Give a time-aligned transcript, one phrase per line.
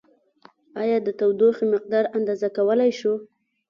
[0.81, 3.13] ایا د تودوخې مقدار اندازه کولای شو؟